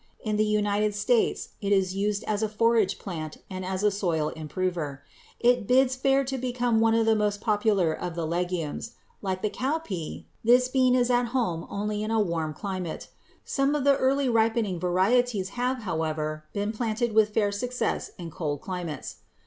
[0.23, 4.29] In the United States it is used as a forage plant and as a soil
[4.29, 5.03] improver.
[5.39, 8.93] It bids fair to become one of the most popular of the legumes.
[9.21, 13.09] Like the cowpea, this bean is at home only in a warm climate.
[13.45, 18.59] Some of the early ripening varieties have, however, been planted with fair success in cold
[18.61, 19.17] climates.